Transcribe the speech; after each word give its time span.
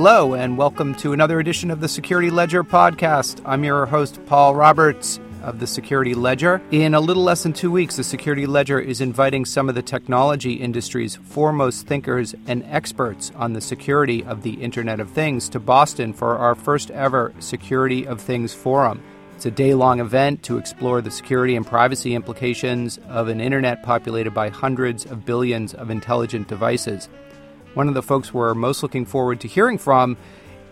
Hello, 0.00 0.32
and 0.32 0.56
welcome 0.56 0.94
to 0.94 1.12
another 1.12 1.40
edition 1.40 1.72
of 1.72 1.80
the 1.80 1.88
Security 1.88 2.30
Ledger 2.30 2.62
podcast. 2.62 3.42
I'm 3.44 3.64
your 3.64 3.84
host, 3.84 4.24
Paul 4.26 4.54
Roberts 4.54 5.18
of 5.42 5.58
the 5.58 5.66
Security 5.66 6.14
Ledger. 6.14 6.62
In 6.70 6.94
a 6.94 7.00
little 7.00 7.24
less 7.24 7.42
than 7.42 7.52
two 7.52 7.72
weeks, 7.72 7.96
the 7.96 8.04
Security 8.04 8.46
Ledger 8.46 8.78
is 8.78 9.00
inviting 9.00 9.44
some 9.44 9.68
of 9.68 9.74
the 9.74 9.82
technology 9.82 10.52
industry's 10.52 11.16
foremost 11.16 11.88
thinkers 11.88 12.32
and 12.46 12.62
experts 12.66 13.32
on 13.34 13.54
the 13.54 13.60
security 13.60 14.22
of 14.22 14.44
the 14.44 14.62
Internet 14.62 15.00
of 15.00 15.10
Things 15.10 15.48
to 15.48 15.58
Boston 15.58 16.12
for 16.12 16.38
our 16.38 16.54
first 16.54 16.92
ever 16.92 17.34
Security 17.40 18.06
of 18.06 18.20
Things 18.20 18.54
Forum. 18.54 19.02
It's 19.34 19.46
a 19.46 19.50
day 19.50 19.74
long 19.74 19.98
event 19.98 20.44
to 20.44 20.58
explore 20.58 21.00
the 21.00 21.10
security 21.10 21.56
and 21.56 21.66
privacy 21.66 22.14
implications 22.14 23.00
of 23.08 23.26
an 23.26 23.40
internet 23.40 23.82
populated 23.82 24.30
by 24.30 24.48
hundreds 24.48 25.06
of 25.06 25.24
billions 25.24 25.74
of 25.74 25.90
intelligent 25.90 26.46
devices. 26.46 27.08
One 27.74 27.88
of 27.88 27.94
the 27.94 28.02
folks 28.02 28.32
we're 28.32 28.54
most 28.54 28.82
looking 28.82 29.04
forward 29.04 29.40
to 29.40 29.48
hearing 29.48 29.78
from 29.78 30.16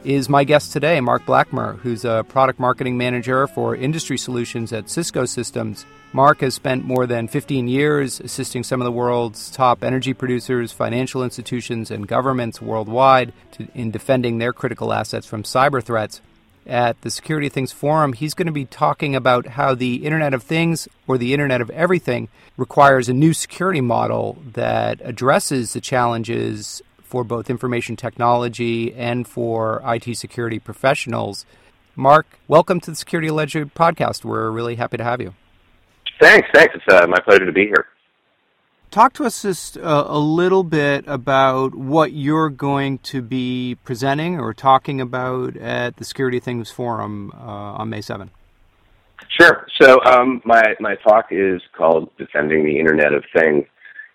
is 0.02 0.28
my 0.28 0.44
guest 0.44 0.72
today, 0.72 1.00
Marc 1.00 1.24
Blackmer, 1.26 1.78
who's 1.80 2.04
a 2.04 2.24
product 2.28 2.58
marketing 2.58 2.96
manager 2.96 3.46
for 3.46 3.74
industry 3.74 4.16
solutions 4.16 4.72
at 4.72 4.88
Cisco 4.88 5.24
Systems. 5.24 5.84
Marc 6.12 6.40
has 6.40 6.54
spent 6.54 6.84
more 6.84 7.06
than 7.06 7.28
15 7.28 7.68
years 7.68 8.20
assisting 8.20 8.62
some 8.62 8.80
of 8.80 8.84
the 8.84 8.92
world's 8.92 9.50
top 9.50 9.84
energy 9.84 10.14
producers, 10.14 10.72
financial 10.72 11.22
institutions, 11.22 11.90
and 11.90 12.08
governments 12.08 12.62
worldwide 12.62 13.32
to, 13.52 13.68
in 13.74 13.90
defending 13.90 14.38
their 14.38 14.52
critical 14.52 14.92
assets 14.92 15.26
from 15.26 15.42
cyber 15.42 15.82
threats 15.82 16.20
at 16.66 17.00
the 17.02 17.10
Security 17.10 17.48
Things 17.48 17.72
Forum, 17.72 18.12
he's 18.12 18.34
going 18.34 18.46
to 18.46 18.52
be 18.52 18.64
talking 18.64 19.14
about 19.14 19.46
how 19.46 19.74
the 19.74 20.04
Internet 20.04 20.34
of 20.34 20.42
Things 20.42 20.88
or 21.06 21.16
the 21.16 21.32
Internet 21.32 21.60
of 21.60 21.70
Everything 21.70 22.28
requires 22.56 23.08
a 23.08 23.14
new 23.14 23.32
security 23.32 23.80
model 23.80 24.38
that 24.52 25.00
addresses 25.04 25.72
the 25.72 25.80
challenges 25.80 26.82
for 27.06 27.24
both 27.24 27.48
information 27.48 27.96
technology 27.96 28.92
and 28.94 29.26
for 29.26 29.80
IT 29.84 30.16
security 30.16 30.58
professionals. 30.58 31.46
Marc, 31.94 32.26
welcome 32.48 32.80
to 32.80 32.90
the 32.90 32.96
Security 32.96 33.30
Ledger 33.30 33.64
podcast. 33.64 34.24
We're 34.24 34.50
really 34.50 34.74
happy 34.74 34.96
to 34.96 35.04
have 35.04 35.20
you. 35.20 35.34
Thanks, 36.20 36.48
thanks. 36.52 36.74
It's 36.74 36.94
uh, 36.94 37.06
my 37.06 37.18
pleasure 37.20 37.46
to 37.46 37.52
be 37.52 37.66
here. 37.66 37.86
Talk 38.90 39.12
to 39.14 39.24
us 39.24 39.42
just 39.42 39.76
uh, 39.78 40.04
a 40.06 40.18
little 40.18 40.62
bit 40.62 41.04
about 41.06 41.74
what 41.74 42.12
you're 42.12 42.50
going 42.50 42.98
to 42.98 43.20
be 43.22 43.76
presenting 43.84 44.38
or 44.38 44.54
talking 44.54 45.00
about 45.00 45.56
at 45.56 45.96
the 45.96 46.04
Security 46.04 46.40
Things 46.40 46.70
Forum 46.70 47.32
uh, 47.34 47.80
on 47.80 47.90
May 47.90 48.00
7th. 48.00 48.30
Sure. 49.28 49.66
So 49.80 50.02
um, 50.04 50.40
my 50.44 50.74
my 50.80 50.94
talk 50.96 51.26
is 51.30 51.60
called 51.76 52.10
"Defending 52.16 52.64
the 52.64 52.78
Internet 52.78 53.12
of 53.12 53.24
Things," 53.34 53.64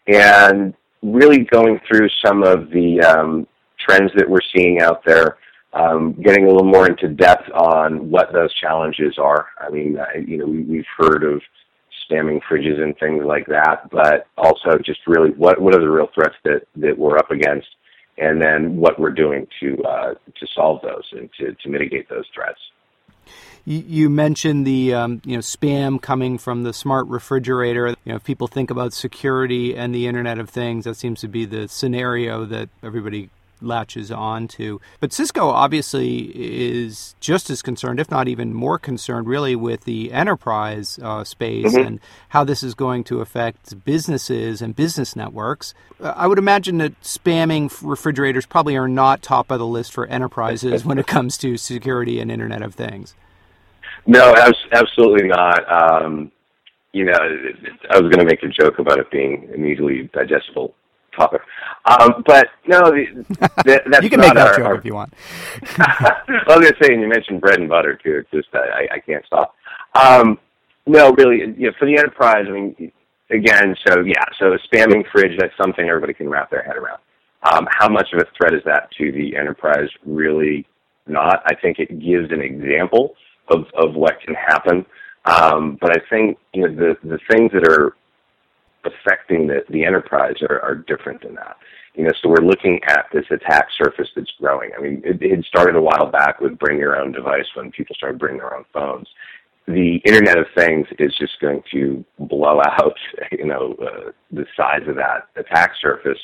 and 0.08 0.74
really 1.02 1.40
going 1.46 1.80
through 1.88 2.10
some 2.24 2.44
of 2.44 2.70
the 2.70 3.02
um, 3.02 3.48
trends 3.80 4.12
that 4.16 4.30
we're 4.30 4.40
seeing 4.56 4.82
out 4.82 5.04
there, 5.06 5.38
um, 5.74 6.14
getting 6.22 6.46
a 6.46 6.48
little 6.48 6.66
more 6.66 6.88
into 6.88 7.08
depth 7.08 7.50
on 7.52 8.10
what 8.10 8.32
those 8.34 8.54
challenges 8.54 9.18
are. 9.18 9.48
I 9.60 9.70
mean, 9.70 9.98
I, 10.00 10.20
you 10.20 10.38
know, 10.38 10.46
we, 10.46 10.64
we've 10.64 10.86
heard 10.98 11.24
of 11.24 11.42
spamming 12.10 12.42
fridges 12.50 12.82
and 12.82 12.98
things 12.98 13.24
like 13.26 13.46
that, 13.48 13.90
but 13.92 14.28
also 14.38 14.78
just 14.78 15.00
really 15.08 15.32
what 15.32 15.62
what 15.62 15.76
are 15.76 15.82
the 15.82 15.90
real 15.90 16.10
threats 16.14 16.36
that 16.44 16.64
that 16.76 16.98
we're 16.98 17.18
up 17.18 17.32
against, 17.32 17.68
and 18.18 18.42
then 18.42 18.76
what 18.76 19.00
we're 19.00 19.12
doing 19.12 19.48
to 19.60 19.82
uh, 19.84 20.14
to 20.14 20.48
solve 20.54 20.82
those 20.82 21.08
and 21.14 21.30
to, 21.40 21.54
to 21.54 21.70
mitigate 21.70 22.10
those 22.10 22.26
threats. 22.34 22.60
You, 23.64 24.10
mentioned 24.10 24.66
the 24.66 24.94
um, 24.94 25.22
you 25.24 25.34
know 25.34 25.42
spam 25.42 26.02
coming 26.02 26.40
from 26.40 26.64
the 26.64 26.74
smart 26.74 27.08
refrigerator. 27.08 27.90
You 27.90 27.96
know, 28.06 28.16
if 28.16 28.24
people 28.24 28.48
think 28.48 28.72
about 28.72 28.92
security 28.92 29.76
and 29.76 29.94
the 29.94 30.08
Internet 30.08 30.40
of 30.40 30.50
Things, 30.50 30.86
that 30.86 30.96
seems 30.96 31.22
to 31.22 31.28
be 31.28 31.46
the 31.46 31.68
scenario 31.68 32.46
that 32.46 32.70
everybody 32.82 33.30
latches 33.62 34.12
on 34.12 34.48
to. 34.50 34.82
But 35.00 35.14
Cisco 35.14 35.48
obviously 35.50 36.32
is 36.36 37.16
just 37.20 37.50
as 37.50 37.62
concerned, 37.62 38.00
if 38.00 38.10
not 38.10 38.28
even 38.28 38.54
more 38.54 38.80
concerned, 38.80 39.28
really 39.28 39.56
with 39.56 39.86
the 39.86 40.12
enterprise 40.12 41.00
uh, 41.02 41.24
space 41.24 41.74
mm-hmm. 41.74 41.88
and 41.88 42.00
how 42.30 42.44
this 42.44 42.64
is 42.64 42.74
going 42.74 43.04
to 43.06 43.22
affect 43.22 43.84
businesses 43.86 44.62
and 44.62 44.76
business 44.76 45.16
networks. 45.16 45.74
I 46.02 46.28
would 46.28 46.40
imagine 46.40 46.78
that 46.80 47.00
spamming 47.02 47.72
refrigerators 47.82 48.46
probably 48.46 48.76
are 48.76 48.88
not 48.88 49.22
top 49.22 49.52
of 49.52 49.60
the 49.60 49.68
list 49.68 49.94
for 49.94 50.08
enterprises 50.08 50.84
when 50.86 50.98
it 50.98 51.08
comes 51.08 51.38
to 51.40 51.58
security 51.58 52.20
and 52.20 52.32
Internet 52.32 52.62
of 52.62 52.76
Things. 52.76 53.16
No, 54.06 54.34
absolutely 54.72 55.28
not. 55.28 55.72
Um, 55.72 56.32
you 56.92 57.06
know, 57.06 57.14
I 57.90 58.00
was 58.00 58.12
going 58.12 58.20
to 58.20 58.26
make 58.26 58.44
a 58.44 58.50
joke 58.50 58.80
about 58.80 59.00
it 59.00 59.10
being 59.12 59.50
an 59.54 59.66
easily 59.66 60.10
digestible 60.14 60.74
topic. 61.22 61.42
Um, 61.86 62.24
but 62.26 62.48
no, 62.68 62.80
that, 63.66 63.84
that's 63.90 64.04
you 64.04 64.10
can 64.10 64.20
make 64.20 64.34
that 64.34 64.48
our, 64.48 64.58
joke 64.58 64.66
our, 64.66 64.76
if 64.76 64.86
you 64.86 64.94
want. 64.94 65.14
I 65.78 66.22
was 66.48 66.60
going 66.60 66.74
to 66.74 66.76
say, 66.82 66.94
and 66.94 67.02
you 67.02 67.08
mentioned 67.08 67.42
bread 67.42 67.60
and 67.60 67.70
butter 67.70 68.00
too. 68.02 68.22
It's 68.22 68.32
just 68.32 68.50
I, 68.54 68.88
I 68.96 69.00
can't 69.00 69.26
stop. 69.26 69.56
Um, 69.96 70.40
no, 70.86 71.12
really, 71.14 71.40
you 71.58 71.68
know, 71.68 71.72
for 71.78 71.86
the 71.86 71.98
enterprise, 71.98 72.46
I 72.48 72.52
mean, 72.52 72.92
again, 73.30 73.76
so 73.88 74.02
yeah, 74.02 74.26
so 74.40 74.54
a 74.54 74.60
spamming 74.68 75.04
fridge, 75.12 75.38
that's 75.40 75.54
something 75.62 75.88
everybody 75.88 76.14
can 76.14 76.30
wrap 76.30 76.50
their 76.50 76.64
head 76.64 76.76
around. 76.76 77.00
Um, 77.52 77.68
how 77.72 77.90
much 77.90 78.10
of 78.14 78.20
a 78.20 78.26
threat 78.38 78.54
is 78.54 78.62
that 78.66 78.92
to 78.98 79.12
the 79.12 79.36
enterprise? 79.36 79.90
Really 80.06 80.68
not. 81.08 81.42
I 81.46 81.56
think 81.56 81.80
it 81.80 82.00
gives 82.00 82.32
an 82.32 82.42
example 82.42 83.16
of, 83.50 83.66
of 83.76 83.96
what 83.96 84.22
can 84.22 84.36
happen. 84.36 84.86
Um, 85.26 85.78
but 85.80 85.92
I 85.92 86.02
think 86.10 86.38
you 86.54 86.68
know 86.68 86.76
the 86.76 86.96
the 87.08 87.20
things 87.30 87.52
that 87.54 87.68
are 87.68 87.96
affecting 88.86 89.48
the, 89.48 89.64
the 89.70 89.84
enterprise 89.86 90.36
are, 90.48 90.62
are 90.62 90.76
different 90.76 91.22
than 91.22 91.36
that. 91.36 91.58
You 91.96 92.06
know, 92.06 92.12
so 92.22 92.30
we're 92.30 92.46
looking 92.46 92.80
at 92.88 93.08
this 93.12 93.26
attack 93.32 93.68
surface 93.78 94.08
that's 94.16 94.32
growing. 94.40 94.72
I 94.78 94.82
mean, 94.82 95.02
it, 95.04 95.22
it 95.22 95.46
started 95.46 95.76
a 95.76 95.82
while 95.82 96.10
back 96.10 96.40
with 96.40 96.58
bring 96.58 96.78
your 96.78 97.00
own 97.00 97.12
device 97.12 97.46
when 97.56 97.72
people 97.72 97.96
started 97.96 98.20
bringing 98.20 98.40
their 98.40 98.56
own 98.56 98.66
phones. 98.74 99.08
The 99.68 99.98
Internet 100.06 100.38
of 100.38 100.46
Things 100.56 100.88
is 101.00 101.14
just 101.18 101.40
going 101.42 101.62
to 101.72 102.04
blow 102.18 102.62
out, 102.66 102.96
you 103.32 103.46
know, 103.46 103.76
uh, 103.82 104.12
the 104.32 104.46
size 104.56 104.88
of 104.88 104.96
that 104.96 105.28
attack 105.36 105.74
surface 105.82 106.20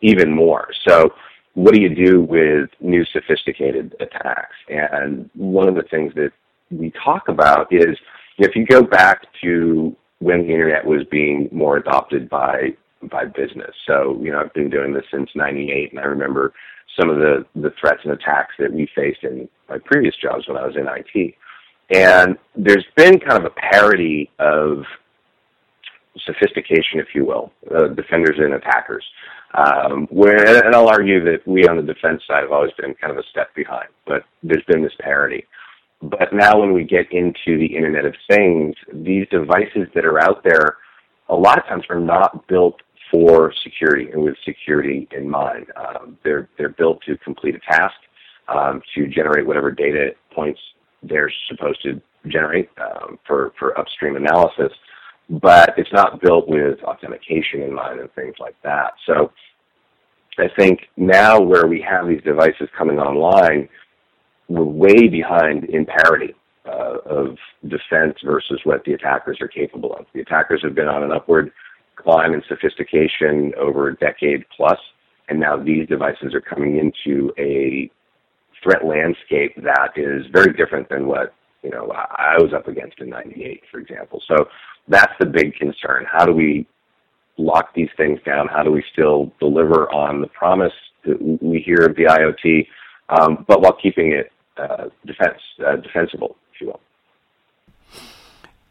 even 0.00 0.32
more. 0.34 0.68
So, 0.86 1.14
what 1.54 1.74
do 1.74 1.80
you 1.80 1.94
do 1.94 2.22
with 2.22 2.70
new 2.80 3.04
sophisticated 3.12 3.94
attacks? 4.00 4.56
And 4.68 5.28
one 5.34 5.68
of 5.68 5.74
the 5.74 5.82
things 5.82 6.14
that 6.14 6.32
we 6.70 6.92
talk 7.04 7.28
about 7.28 7.68
is 7.70 7.96
if 8.38 8.56
you 8.56 8.64
go 8.66 8.82
back 8.82 9.26
to 9.42 9.94
when 10.22 10.46
the 10.46 10.52
internet 10.52 10.86
was 10.86 11.02
being 11.10 11.48
more 11.50 11.76
adopted 11.76 12.30
by 12.30 12.74
by 13.10 13.24
business. 13.24 13.74
So, 13.86 14.16
you 14.22 14.30
know, 14.30 14.38
I've 14.38 14.54
been 14.54 14.70
doing 14.70 14.92
this 14.92 15.04
since 15.10 15.28
98 15.34 15.90
and 15.90 15.98
I 15.98 16.04
remember 16.04 16.52
some 16.98 17.10
of 17.10 17.16
the, 17.16 17.44
the 17.56 17.72
threats 17.80 18.00
and 18.04 18.12
attacks 18.12 18.54
that 18.60 18.72
we 18.72 18.88
faced 18.94 19.24
in 19.24 19.48
my 19.68 19.78
previous 19.84 20.14
jobs 20.22 20.46
when 20.46 20.56
I 20.56 20.64
was 20.64 20.76
in 20.76 20.86
IT. 20.86 21.34
And 21.90 22.38
there's 22.54 22.86
been 22.96 23.18
kind 23.18 23.44
of 23.44 23.44
a 23.44 23.50
parity 23.50 24.30
of 24.38 24.84
sophistication, 26.24 27.00
if 27.00 27.08
you 27.14 27.24
will, 27.24 27.52
uh, 27.74 27.88
defenders 27.88 28.36
and 28.38 28.54
attackers. 28.54 29.04
Um, 29.54 30.06
where, 30.10 30.64
and 30.64 30.74
I'll 30.74 30.88
argue 30.88 31.22
that 31.24 31.46
we 31.46 31.66
on 31.66 31.76
the 31.76 31.82
defense 31.82 32.22
side 32.26 32.42
have 32.42 32.52
always 32.52 32.72
been 32.78 32.94
kind 32.94 33.10
of 33.10 33.18
a 33.18 33.28
step 33.30 33.54
behind, 33.54 33.88
but 34.06 34.22
there's 34.42 34.64
been 34.68 34.82
this 34.82 34.92
parity. 35.00 35.44
But 36.02 36.32
now 36.32 36.58
when 36.58 36.72
we 36.72 36.84
get 36.84 37.12
into 37.12 37.58
the 37.58 37.66
Internet 37.66 38.04
of 38.04 38.14
Things, 38.28 38.74
these 38.92 39.26
devices 39.30 39.86
that 39.94 40.04
are 40.04 40.20
out 40.20 40.42
there, 40.42 40.78
a 41.28 41.34
lot 41.34 41.58
of 41.58 41.64
times 41.66 41.84
are 41.88 42.00
not 42.00 42.46
built 42.48 42.80
for 43.10 43.52
security 43.62 44.10
and 44.10 44.22
with 44.22 44.34
security 44.44 45.06
in 45.12 45.28
mind. 45.28 45.66
Um, 45.76 46.18
they're, 46.24 46.48
they're 46.58 46.70
built 46.70 47.02
to 47.06 47.16
complete 47.18 47.54
a 47.54 47.60
task, 47.60 47.94
um, 48.48 48.82
to 48.94 49.06
generate 49.06 49.46
whatever 49.46 49.70
data 49.70 50.10
points 50.34 50.60
they're 51.02 51.30
supposed 51.48 51.82
to 51.82 52.00
generate 52.28 52.68
um, 52.80 53.18
for, 53.26 53.52
for 53.58 53.78
upstream 53.78 54.16
analysis, 54.16 54.72
but 55.28 55.74
it's 55.76 55.92
not 55.92 56.20
built 56.20 56.48
with 56.48 56.80
authentication 56.82 57.62
in 57.62 57.72
mind 57.72 58.00
and 58.00 58.12
things 58.14 58.34
like 58.38 58.56
that. 58.62 58.92
So 59.06 59.32
I 60.38 60.48
think 60.56 60.80
now 60.96 61.40
where 61.40 61.66
we 61.66 61.80
have 61.82 62.08
these 62.08 62.22
devices 62.22 62.68
coming 62.76 62.98
online, 62.98 63.68
we're 64.52 64.64
way 64.64 65.08
behind 65.08 65.64
in 65.64 65.86
parity 65.86 66.34
uh, 66.66 66.98
of 67.06 67.36
defense 67.64 68.16
versus 68.24 68.60
what 68.64 68.84
the 68.84 68.92
attackers 68.92 69.38
are 69.40 69.48
capable 69.48 69.94
of. 69.94 70.06
The 70.14 70.20
attackers 70.20 70.60
have 70.62 70.74
been 70.74 70.88
on 70.88 71.02
an 71.02 71.12
upward 71.12 71.50
climb 71.96 72.34
in 72.34 72.42
sophistication 72.48 73.52
over 73.58 73.88
a 73.88 73.96
decade 73.96 74.44
plus, 74.56 74.78
and 75.28 75.40
now 75.40 75.56
these 75.56 75.88
devices 75.88 76.34
are 76.34 76.40
coming 76.40 76.78
into 76.78 77.32
a 77.38 77.90
threat 78.62 78.84
landscape 78.84 79.54
that 79.62 79.90
is 79.96 80.26
very 80.32 80.52
different 80.52 80.88
than 80.88 81.06
what 81.06 81.34
you 81.62 81.70
know 81.70 81.90
I 81.92 82.36
was 82.38 82.52
up 82.54 82.68
against 82.68 83.00
in 83.00 83.08
'98, 83.08 83.62
for 83.70 83.80
example. 83.80 84.22
So 84.28 84.48
that's 84.88 85.12
the 85.18 85.26
big 85.26 85.54
concern. 85.54 86.06
How 86.10 86.24
do 86.24 86.32
we 86.32 86.66
lock 87.38 87.74
these 87.74 87.88
things 87.96 88.20
down? 88.26 88.48
How 88.48 88.62
do 88.62 88.70
we 88.70 88.84
still 88.92 89.32
deliver 89.40 89.90
on 89.92 90.20
the 90.20 90.28
promise 90.28 90.72
that 91.04 91.20
we 91.40 91.60
hear 91.60 91.86
of 91.86 91.96
the 91.96 92.04
IoT, 92.04 92.66
um, 93.08 93.44
but 93.48 93.60
while 93.62 93.76
keeping 93.82 94.12
it 94.12 94.30
uh, 94.56 94.88
defense, 95.06 95.38
uh, 95.66 95.76
defensible, 95.76 96.36
if 96.54 96.60
you 96.60 96.66
will. 96.68 96.80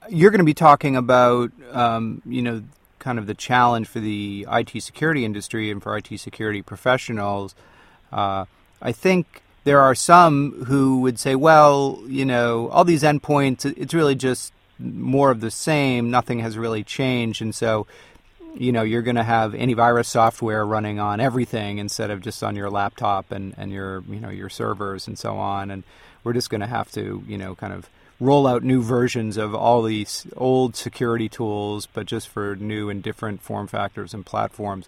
You're 0.10 0.32
going 0.32 0.40
to 0.40 0.46
be 0.46 0.54
talking 0.54 0.96
about, 0.96 1.52
um, 1.72 2.22
you 2.26 2.42
know, 2.42 2.64
kind 3.00 3.18
of 3.18 3.28
the 3.28 3.34
challenge 3.34 3.88
for 3.88 4.00
the 4.00 4.48
IT 4.52 4.82
security 4.82 5.26
industry 5.26 5.72
and 5.72 5.82
for 5.82 5.98
IT 5.98 6.18
security 6.20 6.62
professionals. 6.62 7.56
Uh, 8.12 8.46
I 8.82 8.92
think 8.92 9.42
there 9.64 9.80
are 9.80 9.96
some 9.96 10.66
who 10.66 11.02
would 11.02 11.20
say, 11.20 11.36
well, 11.36 12.02
you 12.08 12.26
know, 12.26 12.70
all 12.70 12.84
these 12.84 13.04
endpoints, 13.04 13.66
it's 13.78 13.94
really 13.94 14.16
just 14.16 14.54
more 14.80 15.30
of 15.30 15.42
the 15.42 15.52
same. 15.52 16.10
Nothing 16.10 16.40
has 16.40 16.58
really 16.58 16.84
changed. 16.84 17.42
And 17.42 17.54
so, 17.54 17.86
you 18.56 18.72
know, 18.72 18.84
you're 18.84 19.02
going 19.02 19.16
to 19.16 19.24
have 19.24 19.54
antivirus 19.54 20.06
software 20.06 20.66
running 20.66 21.00
on 21.00 21.20
everything 21.20 21.78
instead 21.78 22.12
of 22.12 22.22
just 22.22 22.44
on 22.44 22.56
your 22.56 22.70
laptop 22.70 23.32
and, 23.32 23.54
and 23.58 23.72
your, 23.72 24.04
you 24.10 24.20
know, 24.20 24.30
your 24.30 24.50
servers 24.50 25.08
and 25.08 25.18
so 25.18 25.38
on. 25.38 25.72
And 25.72 25.84
we're 26.24 26.34
just 26.34 26.50
going 26.50 26.62
to 26.62 26.68
have 26.68 26.92
to, 26.92 27.24
you 27.28 27.38
know, 27.38 27.56
kind 27.56 27.74
of 27.74 27.90
roll 28.20 28.46
out 28.46 28.64
new 28.64 28.82
versions 28.82 29.36
of 29.36 29.56
all 29.56 29.82
these 29.82 30.28
old 30.38 30.76
security 30.76 31.28
tools, 31.28 31.88
but 31.88 32.06
just 32.06 32.28
for 32.28 32.56
new 32.56 32.90
and 32.90 33.02
different 33.02 33.42
form 33.42 33.68
factors 33.68 34.14
and 34.14 34.26
platforms. 34.26 34.88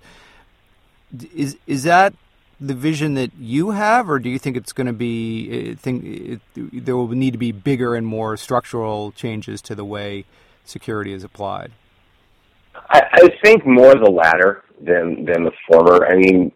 Is 1.36 1.58
is 1.68 1.84
that 1.84 2.14
the 2.62 2.74
vision 2.74 3.16
that 3.16 3.32
you 3.38 3.72
have, 3.72 4.10
or 4.10 4.20
do 4.20 4.30
you 4.30 4.40
think 4.40 4.56
it's 4.56 4.72
going 4.72 4.88
to 4.88 4.94
be 4.94 5.72
uh, 5.72 5.76
think 5.76 6.06
it, 6.06 6.42
there 6.56 6.96
will 6.96 7.08
need 7.10 7.32
to 7.32 7.38
be 7.38 7.52
bigger 7.52 7.96
and 7.96 8.06
more 8.06 8.38
structural 8.38 9.12
changes 9.12 9.62
to 9.64 9.76
the 9.76 9.86
way 9.86 10.26
security 10.64 11.12
is 11.14 11.24
applied? 11.24 11.72
I, 12.90 13.02
I 13.14 13.30
think 13.44 13.66
more 13.66 13.94
the 13.96 14.10
latter 14.10 14.64
than 14.82 15.26
than 15.26 15.44
the 15.44 15.52
former. 15.68 16.06
I 16.08 16.16
mean, 16.16 16.52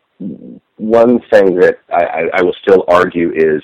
one 0.78 1.19
thing 1.31 1.56
that 1.60 1.78
I, 1.92 2.30
I 2.34 2.42
will 2.42 2.56
still 2.62 2.84
argue 2.88 3.31
is 3.36 3.62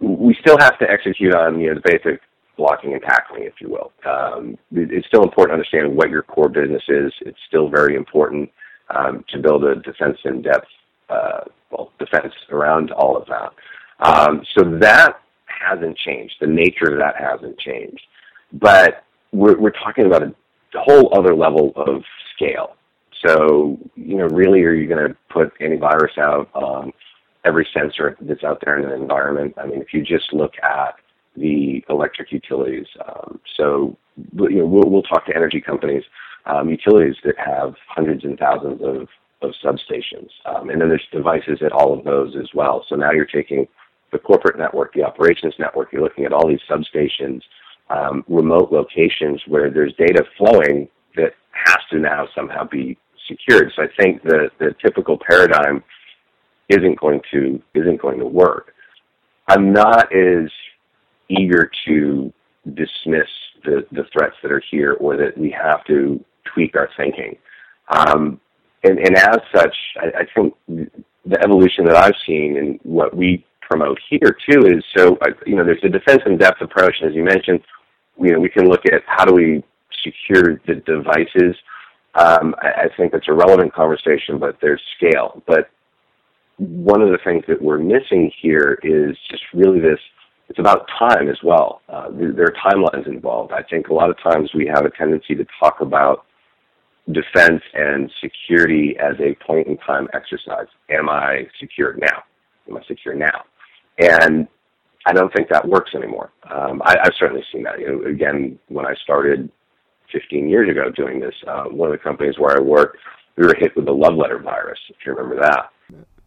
we 0.00 0.36
still 0.40 0.58
have 0.58 0.78
to 0.78 0.90
execute 0.90 1.34
on 1.34 1.60
you 1.60 1.68
know 1.68 1.74
the 1.74 1.82
basic 1.84 2.20
blocking 2.56 2.92
and 2.92 3.02
tackling, 3.02 3.44
if 3.44 3.54
you 3.60 3.70
will. 3.70 3.92
Um, 4.04 4.58
it's 4.72 5.06
still 5.06 5.22
important 5.22 5.50
to 5.50 5.54
understand 5.54 5.96
what 5.96 6.10
your 6.10 6.22
core 6.22 6.48
business 6.48 6.82
is. 6.88 7.12
It's 7.20 7.38
still 7.46 7.68
very 7.68 7.94
important 7.94 8.50
um, 8.94 9.24
to 9.30 9.38
build 9.38 9.64
a 9.64 9.76
defense 9.76 10.18
in 10.24 10.42
depth 10.42 10.66
uh, 11.08 11.40
well, 11.70 11.92
defense 11.98 12.32
around 12.50 12.90
all 12.92 13.16
of 13.16 13.26
that. 13.28 13.52
Um, 14.00 14.42
so 14.56 14.78
that 14.78 15.20
hasn't 15.46 15.96
changed. 15.98 16.34
The 16.40 16.46
nature 16.46 16.92
of 16.92 16.98
that 16.98 17.16
hasn't 17.18 17.58
changed. 17.58 18.02
But 18.52 19.04
we're, 19.32 19.58
we're 19.58 19.70
talking 19.70 20.06
about 20.06 20.22
a 20.22 20.34
whole 20.74 21.16
other 21.18 21.34
level 21.34 21.72
of 21.76 22.02
scale. 22.34 22.76
So, 23.26 23.78
you 23.96 24.16
know, 24.16 24.26
really, 24.26 24.62
are 24.62 24.74
you 24.74 24.88
going 24.88 25.08
to 25.08 25.16
put 25.30 25.58
antivirus 25.60 26.18
out 26.18 26.48
on 26.54 26.92
every 27.44 27.66
sensor 27.74 28.16
that's 28.20 28.44
out 28.44 28.62
there 28.64 28.78
in 28.78 28.88
the 28.88 28.94
environment? 28.94 29.54
I 29.56 29.66
mean, 29.66 29.80
if 29.80 29.92
you 29.92 30.02
just 30.02 30.32
look 30.32 30.52
at 30.62 30.96
the 31.36 31.84
electric 31.88 32.32
utilities, 32.32 32.86
um, 33.06 33.40
so 33.56 33.96
you 34.34 34.58
know, 34.58 34.66
we'll, 34.66 34.90
we'll 34.90 35.02
talk 35.02 35.26
to 35.26 35.34
energy 35.34 35.60
companies, 35.60 36.02
um, 36.46 36.68
utilities 36.68 37.16
that 37.24 37.34
have 37.38 37.74
hundreds 37.88 38.24
and 38.24 38.38
thousands 38.38 38.80
of 38.82 39.08
of 39.42 39.52
substations. 39.64 40.30
Um, 40.46 40.70
and 40.70 40.80
then 40.80 40.88
there's 40.88 41.06
devices 41.12 41.60
at 41.64 41.72
all 41.72 41.96
of 41.96 42.04
those 42.04 42.34
as 42.36 42.48
well. 42.54 42.84
So 42.88 42.96
now 42.96 43.12
you're 43.12 43.24
taking 43.24 43.66
the 44.10 44.18
corporate 44.18 44.58
network, 44.58 44.94
the 44.94 45.04
operations 45.04 45.54
network, 45.58 45.92
you're 45.92 46.02
looking 46.02 46.24
at 46.24 46.32
all 46.32 46.48
these 46.48 46.60
substations, 46.68 47.42
um, 47.90 48.24
remote 48.28 48.70
locations 48.70 49.40
where 49.46 49.70
there's 49.70 49.94
data 49.98 50.24
flowing 50.36 50.88
that 51.16 51.32
has 51.52 51.78
to 51.90 51.98
now 51.98 52.26
somehow 52.34 52.64
be 52.64 52.98
secured. 53.28 53.72
So 53.76 53.82
I 53.82 53.86
think 54.00 54.22
the, 54.22 54.50
the 54.58 54.74
typical 54.82 55.18
paradigm 55.18 55.82
isn't 56.68 57.00
going 57.00 57.20
to 57.32 57.60
isn't 57.74 58.00
going 58.00 58.18
to 58.18 58.26
work. 58.26 58.74
I'm 59.48 59.72
not 59.72 60.12
as 60.14 60.50
eager 61.28 61.70
to 61.86 62.32
dismiss 62.74 63.28
the, 63.64 63.86
the 63.92 64.04
threats 64.12 64.36
that 64.42 64.52
are 64.52 64.62
here 64.70 64.94
or 64.94 65.16
that 65.16 65.36
we 65.36 65.50
have 65.50 65.84
to 65.86 66.22
tweak 66.52 66.76
our 66.76 66.88
thinking. 66.96 67.36
Um, 67.88 68.40
and, 68.84 68.98
and 68.98 69.16
as 69.16 69.38
such, 69.54 69.74
I, 69.96 70.20
I 70.20 70.26
think 70.34 70.54
the 70.68 71.42
evolution 71.42 71.84
that 71.86 71.96
I've 71.96 72.14
seen 72.26 72.58
and 72.58 72.78
what 72.82 73.16
we 73.16 73.44
promote 73.68 73.98
here 74.08 74.36
too 74.48 74.66
is 74.66 74.82
so 74.96 75.18
you 75.46 75.56
know 75.56 75.64
there's 75.64 75.82
a 75.84 75.88
defense 75.88 76.22
in 76.26 76.38
depth 76.38 76.60
approach, 76.60 76.96
and 77.00 77.10
as 77.10 77.16
you 77.16 77.24
mentioned, 77.24 77.60
you 78.20 78.32
know 78.32 78.40
we 78.40 78.48
can 78.48 78.68
look 78.68 78.84
at 78.86 79.02
how 79.06 79.24
do 79.24 79.34
we 79.34 79.64
secure 80.04 80.60
the 80.66 80.76
devices. 80.86 81.56
Um, 82.14 82.54
I, 82.60 82.84
I 82.84 82.88
think 82.96 83.12
that's 83.12 83.28
a 83.28 83.32
relevant 83.32 83.74
conversation, 83.74 84.38
but 84.38 84.56
there's 84.60 84.80
scale. 84.96 85.42
But 85.46 85.70
one 86.58 87.00
of 87.02 87.10
the 87.10 87.18
things 87.24 87.44
that 87.48 87.60
we're 87.60 87.78
missing 87.78 88.30
here 88.40 88.78
is 88.82 89.16
just 89.30 89.42
really 89.54 89.80
this. 89.80 90.00
It's 90.48 90.58
about 90.58 90.88
time 90.98 91.28
as 91.28 91.36
well. 91.44 91.82
Uh, 91.88 92.10
there, 92.10 92.32
there 92.32 92.46
are 92.46 92.72
timelines 92.72 93.06
involved. 93.06 93.52
I 93.52 93.62
think 93.62 93.88
a 93.88 93.94
lot 93.94 94.08
of 94.08 94.16
times 94.22 94.50
we 94.54 94.66
have 94.66 94.86
a 94.86 94.90
tendency 94.90 95.34
to 95.34 95.46
talk 95.60 95.80
about 95.80 96.24
defense 97.12 97.62
and 97.74 98.10
security 98.20 98.96
as 98.98 99.14
a 99.20 99.34
point 99.44 99.66
in 99.66 99.76
time 99.78 100.08
exercise. 100.14 100.66
Am 100.90 101.08
I 101.08 101.46
secure 101.60 101.94
now? 101.94 102.22
Am 102.68 102.76
I 102.76 102.82
secure 102.86 103.14
now? 103.14 103.44
And 103.98 104.48
I 105.08 105.12
don't 105.14 105.32
think 105.32 105.48
that 105.48 105.66
works 105.66 105.92
anymore. 105.94 106.30
Um, 106.50 106.82
I, 106.84 106.96
have 107.02 107.14
certainly 107.18 107.42
seen 107.50 107.62
that. 107.62 107.80
You 107.80 107.86
know, 107.86 108.10
again, 108.10 108.58
when 108.68 108.84
I 108.84 108.92
started 109.02 109.50
15 110.12 110.50
years 110.50 110.68
ago 110.68 110.90
doing 110.94 111.18
this, 111.18 111.34
uh, 111.46 111.64
one 111.64 111.90
of 111.90 111.98
the 111.98 112.02
companies 112.02 112.34
where 112.38 112.54
I 112.54 112.60
worked, 112.60 112.98
we 113.36 113.46
were 113.46 113.54
hit 113.58 113.74
with 113.74 113.86
the 113.86 113.92
love 113.92 114.16
letter 114.16 114.38
virus, 114.38 114.78
if 114.90 114.96
you 115.06 115.14
remember 115.14 115.40
that. 115.40 115.70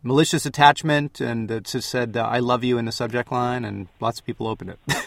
Malicious 0.01 0.47
attachment, 0.47 1.21
and 1.21 1.51
it 1.51 1.65
just 1.65 1.91
said, 1.91 2.17
uh, 2.17 2.23
I 2.23 2.39
love 2.39 2.63
you 2.63 2.79
in 2.79 2.85
the 2.85 2.91
subject 2.91 3.31
line, 3.31 3.65
and 3.65 3.87
lots 3.99 4.17
of 4.17 4.25
people 4.25 4.47
opened 4.47 4.71
it. 4.71 4.79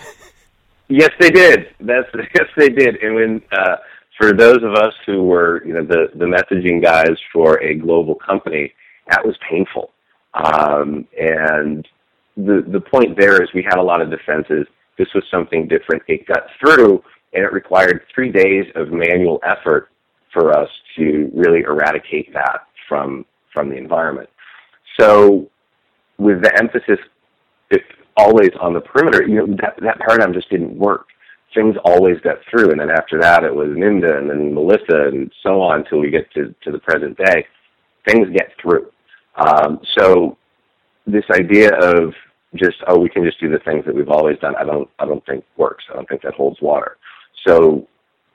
yes, 0.89 1.11
they 1.19 1.31
did. 1.31 1.67
That's 1.81 2.07
Yes, 2.15 2.47
they 2.57 2.69
did. 2.69 3.03
And 3.03 3.17
when 3.17 3.43
uh, 3.51 3.77
for 4.21 4.33
those 4.33 4.63
of 4.63 4.75
us 4.75 4.95
who 5.05 5.25
were, 5.25 5.67
you 5.67 5.73
know, 5.75 5.85
the, 5.85 6.11
the 6.15 6.27
messaging 6.27 6.81
guys 6.81 7.17
for 7.33 7.61
a 7.61 7.75
global 7.75 8.15
company, 8.15 8.73
that 9.11 9.27
was 9.27 9.37
painful. 9.51 9.91
Um, 10.35 11.09
and 11.19 11.89
the, 12.37 12.65
the 12.69 12.81
point 12.81 13.19
there 13.19 13.43
is 13.43 13.49
we 13.55 13.63
had 13.63 13.79
a 13.79 13.83
lot 13.83 14.01
of 14.01 14.11
defenses. 14.11 14.67
This 14.99 15.09
was 15.15 15.25
something 15.31 15.69
different. 15.69 16.03
It 16.09 16.27
got 16.27 16.45
through, 16.61 17.03
and 17.33 17.45
it 17.45 17.53
required 17.53 18.03
three 18.15 18.31
days 18.31 18.65
of 18.75 18.91
manual 18.91 19.41
effort 19.45 19.91
for 20.33 20.57
us 20.57 20.69
to 20.97 21.31
really 21.35 21.61
eradicate 21.61 22.33
that 22.33 22.67
from, 22.89 23.25
from 23.53 23.71
the 23.71 23.77
environment. 23.77 24.29
So 24.99 25.51
with 26.19 26.43
the 26.43 26.57
emphasis 26.59 26.99
always 28.17 28.51
on 28.61 28.73
the 28.73 28.81
perimeter, 28.81 29.27
you 29.27 29.35
know, 29.35 29.57
that, 29.61 29.75
that 29.83 29.99
paradigm 29.99 30.33
just 30.33 30.49
didn't 30.49 30.77
work 30.79 31.07
things 31.55 31.77
always 31.85 32.21
got 32.21 32.39
through. 32.51 32.71
And 32.71 32.81
then 32.81 32.91
after 32.91 33.21
that, 33.21 33.45
it 33.45 33.55
was 33.55 33.69
Nimda 33.69 34.19
and 34.19 34.29
then 34.29 34.53
Melissa 34.53 35.09
and 35.09 35.33
so 35.43 35.63
on 35.63 35.81
until 35.81 36.01
we 36.01 36.11
get 36.11 36.31
to, 36.35 36.55
to 36.65 36.73
the 36.73 36.79
present 36.81 37.17
day. 37.17 37.47
Things 38.07 38.29
get 38.35 38.49
through. 38.61 38.91
Um, 39.37 39.81
so 39.99 40.37
this 41.07 41.25
idea 41.33 41.71
of 41.75 42.13
just 42.57 42.77
oh 42.87 42.99
we 42.99 43.09
can 43.09 43.25
just 43.25 43.41
do 43.41 43.51
the 43.51 43.59
things 43.61 43.85
that 43.85 43.95
we've 43.95 44.09
always 44.09 44.39
done, 44.39 44.55
I 44.57 44.65
don't 44.65 44.89
I 44.99 45.07
don't 45.07 45.25
think 45.27 45.45
works. 45.57 45.85
I 45.91 45.95
don't 45.95 46.09
think 46.09 46.23
that 46.23 46.35
holds 46.35 46.61
water. 46.61 46.97
So 47.47 47.87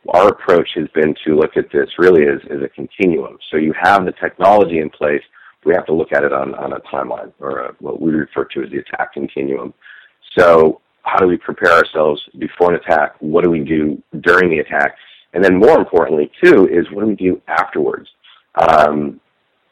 our 0.09 0.29
approach 0.29 0.69
has 0.75 0.87
been 0.93 1.13
to 1.25 1.35
look 1.35 1.57
at 1.57 1.71
this 1.71 1.89
really 1.97 2.23
as, 2.23 2.39
as 2.49 2.61
a 2.63 2.69
continuum. 2.69 3.37
So 3.51 3.57
you 3.57 3.73
have 3.81 4.05
the 4.05 4.13
technology 4.13 4.79
in 4.79 4.89
place. 4.89 5.21
We 5.65 5.73
have 5.73 5.85
to 5.87 5.93
look 5.93 6.13
at 6.13 6.23
it 6.23 6.31
on, 6.31 6.55
on 6.55 6.73
a 6.73 6.79
timeline 6.81 7.33
or 7.39 7.59
a, 7.59 7.73
what 7.79 8.01
we 8.01 8.11
refer 8.11 8.45
to 8.45 8.63
as 8.63 8.71
the 8.71 8.77
attack 8.77 9.13
continuum. 9.13 9.73
So 10.37 10.79
how 11.03 11.17
do 11.17 11.27
we 11.27 11.37
prepare 11.37 11.73
ourselves 11.73 12.21
before 12.37 12.73
an 12.73 12.79
attack? 12.79 13.15
What 13.19 13.43
do 13.43 13.49
we 13.49 13.59
do 13.59 14.01
during 14.21 14.49
the 14.49 14.59
attack? 14.59 14.95
And 15.33 15.43
then 15.43 15.59
more 15.59 15.77
importantly, 15.77 16.31
too, 16.43 16.67
is 16.71 16.85
what 16.91 17.01
do 17.01 17.07
we 17.07 17.15
do 17.15 17.41
afterwards? 17.47 18.07
Um, 18.55 19.19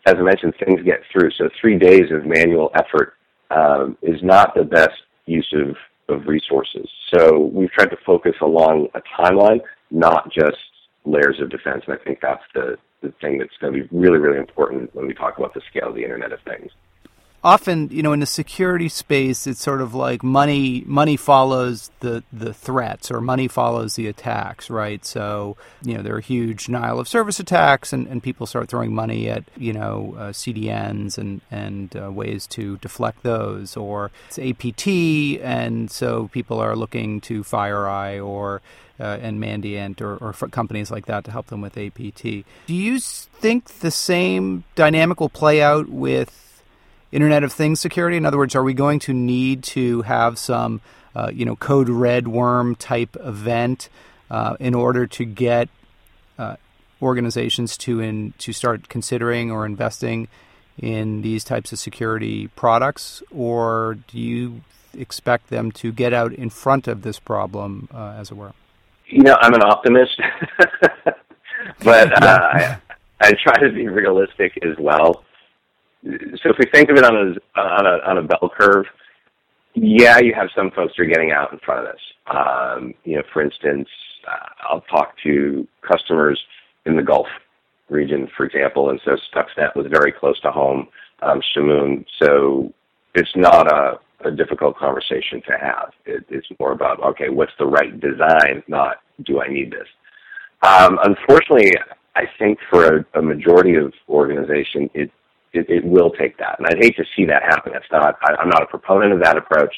as 0.07 0.15
I 0.17 0.21
mentioned, 0.21 0.53
things 0.57 0.81
get 0.83 1.01
through. 1.11 1.31
So 1.31 1.49
three 1.59 1.77
days 1.77 2.11
of 2.11 2.25
manual 2.25 2.71
effort 2.75 3.15
um, 3.51 3.97
is 4.01 4.23
not 4.23 4.55
the 4.55 4.63
best 4.63 4.97
use 5.25 5.53
of, 5.53 5.75
of 6.07 6.27
resources. 6.27 6.87
So 7.13 7.51
we've 7.53 7.71
tried 7.71 7.89
to 7.89 7.97
focus 8.05 8.35
along 8.41 8.87
a 8.95 9.01
timeline, 9.19 9.59
not 9.91 10.31
just 10.31 10.57
layers 11.03 11.41
of 11.41 11.49
defense. 11.49 11.83
And 11.87 11.97
I 11.99 12.03
think 12.03 12.19
that's 12.21 12.43
the, 12.53 12.77
the 13.01 13.13
thing 13.19 13.37
that's 13.37 13.51
going 13.59 13.73
to 13.73 13.83
be 13.83 13.87
really, 13.91 14.17
really 14.17 14.39
important 14.39 14.95
when 14.95 15.07
we 15.07 15.13
talk 15.13 15.37
about 15.37 15.53
the 15.53 15.61
scale 15.69 15.89
of 15.89 15.95
the 15.95 16.03
Internet 16.03 16.31
of 16.31 16.39
Things 16.45 16.71
often, 17.47 17.87
you 17.91 18.03
know, 18.03 18.11
in 18.11 18.19
the 18.19 18.25
security 18.25 18.89
space, 18.89 19.47
it's 19.47 19.61
sort 19.61 19.79
of 19.79 19.95
like 19.95 20.21
money 20.21 20.83
money 20.85 21.15
follows 21.15 21.89
the 22.01 22.21
the 22.31 22.53
threats 22.53 23.09
or 23.09 23.21
money 23.21 23.47
follows 23.47 23.95
the 23.95 24.07
attacks, 24.07 24.69
right? 24.69 25.05
So, 25.05 25.55
you 25.81 25.95
know, 25.95 26.03
there 26.03 26.15
are 26.15 26.19
huge 26.19 26.65
denial 26.65 26.99
of 26.99 27.07
service 27.07 27.39
attacks, 27.39 27.93
and, 27.93 28.05
and 28.07 28.21
people 28.21 28.45
start 28.47 28.67
throwing 28.67 28.93
money 28.93 29.29
at 29.29 29.45
you 29.55 29.71
know 29.71 30.13
uh, 30.17 30.31
CDNs 30.31 31.17
and 31.17 31.39
and 31.49 31.95
uh, 31.95 32.11
ways 32.11 32.47
to 32.47 32.77
deflect 32.77 33.23
those, 33.23 33.77
or 33.77 34.11
it's 34.27 34.37
APT, 34.37 34.87
and 35.41 35.89
so 35.89 36.27
people 36.33 36.59
are 36.59 36.75
looking 36.75 37.21
to 37.21 37.43
FireEye 37.43 38.23
or 38.25 38.61
uh, 38.99 39.19
and 39.21 39.39
Mandiant 39.39 40.01
or, 40.01 40.17
or 40.17 40.33
companies 40.49 40.91
like 40.91 41.05
that 41.05 41.23
to 41.25 41.31
help 41.31 41.47
them 41.47 41.61
with 41.61 41.77
APT. 41.77 42.21
Do 42.65 42.73
you 42.73 42.99
think 42.99 43.79
the 43.79 43.91
same 43.91 44.65
dynamic 44.75 45.21
will 45.21 45.29
play 45.29 45.61
out 45.61 45.87
with 45.87 46.46
Internet 47.11 47.43
of 47.43 47.53
Things 47.53 47.79
security? 47.79 48.17
In 48.17 48.25
other 48.25 48.37
words, 48.37 48.55
are 48.55 48.63
we 48.63 48.73
going 48.73 48.99
to 48.99 49.13
need 49.13 49.63
to 49.63 50.01
have 50.03 50.37
some, 50.37 50.81
uh, 51.15 51.31
you 51.33 51.45
know, 51.45 51.55
code 51.55 51.89
red 51.89 52.27
worm 52.27 52.75
type 52.75 53.15
event 53.19 53.89
uh, 54.29 54.57
in 54.59 54.73
order 54.75 55.07
to 55.07 55.25
get 55.25 55.69
uh, 56.37 56.55
organizations 57.01 57.77
to 57.77 57.99
in 57.99 58.33
to 58.39 58.53
start 58.53 58.89
considering 58.89 59.51
or 59.51 59.65
investing 59.65 60.27
in 60.77 61.21
these 61.21 61.43
types 61.43 61.71
of 61.71 61.79
security 61.79 62.47
products, 62.49 63.23
or 63.31 63.97
do 64.07 64.19
you 64.19 64.61
expect 64.97 65.49
them 65.49 65.71
to 65.71 65.91
get 65.91 66.13
out 66.13 66.33
in 66.33 66.49
front 66.49 66.87
of 66.87 67.01
this 67.01 67.19
problem, 67.19 67.87
uh, 67.93 68.15
as 68.17 68.31
it 68.31 68.37
were? 68.37 68.53
You 69.07 69.23
know, 69.23 69.37
I'm 69.41 69.53
an 69.53 69.63
optimist, 69.63 70.19
but 71.83 72.23
uh, 72.23 72.39
I, 72.53 72.77
I 73.21 73.31
try 73.41 73.57
to 73.59 73.71
be 73.71 73.87
realistic 73.87 74.57
as 74.63 74.77
well. 74.77 75.23
So 76.03 76.49
if 76.49 76.57
we 76.59 76.65
think 76.73 76.89
of 76.89 76.97
it 76.97 77.03
on 77.03 77.15
a 77.15 77.59
on 77.59 77.85
a 77.85 78.09
on 78.09 78.17
a 78.19 78.21
bell 78.21 78.51
curve, 78.57 78.85
yeah, 79.73 80.19
you 80.19 80.33
have 80.33 80.49
some 80.55 80.71
folks 80.71 80.93
who 80.95 81.03
are 81.03 81.07
getting 81.07 81.31
out 81.31 81.51
in 81.51 81.59
front 81.59 81.87
of 81.87 81.93
this. 81.93 82.01
Um, 82.27 82.93
you 83.03 83.15
know, 83.15 83.23
for 83.33 83.41
instance, 83.41 83.87
uh, 84.27 84.49
I'll 84.69 84.81
talk 84.81 85.15
to 85.23 85.67
customers 85.87 86.39
in 86.85 86.95
the 86.95 87.03
Gulf 87.03 87.27
region, 87.89 88.27
for 88.35 88.45
example, 88.45 88.89
and 88.89 88.99
so 89.05 89.17
Stuxnet 89.31 89.75
was 89.75 89.87
very 89.89 90.11
close 90.11 90.39
to 90.41 90.51
home, 90.51 90.87
um, 91.21 91.41
Shamoon. 91.55 92.05
So 92.21 92.73
it's 93.15 93.31
not 93.35 93.71
a, 93.71 93.99
a 94.25 94.31
difficult 94.31 94.77
conversation 94.77 95.41
to 95.47 95.57
have. 95.59 95.91
It, 96.05 96.25
it's 96.29 96.47
more 96.59 96.73
about, 96.73 97.01
okay, 97.03 97.29
what's 97.29 97.53
the 97.59 97.65
right 97.65 97.99
design, 97.99 98.63
not 98.67 98.97
do 99.23 99.41
I 99.41 99.47
need 99.47 99.71
this? 99.71 99.87
Um, 100.63 100.99
unfortunately, 101.03 101.71
I 102.15 102.23
think 102.39 102.57
for 102.69 102.97
a, 102.97 103.05
a 103.19 103.21
majority 103.21 103.75
of 103.75 103.93
organizations, 104.09 104.89
it, 104.93 105.11
it, 105.57 105.69
it 105.69 105.83
will 105.83 106.11
take 106.11 106.37
that, 106.37 106.59
and 106.59 106.67
I'd 106.67 106.83
hate 106.83 106.95
to 106.97 107.05
see 107.15 107.25
that 107.25 107.43
happen. 107.43 107.73
It's 107.75 107.85
not. 107.91 108.17
I, 108.21 108.35
I'm 108.35 108.49
not 108.49 108.63
a 108.63 108.67
proponent 108.67 109.13
of 109.13 109.19
that 109.21 109.37
approach, 109.37 109.73